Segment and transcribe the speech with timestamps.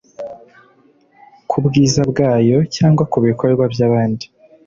[1.49, 4.25] kubwiza bwayo cyangwa kubikorwa byabandi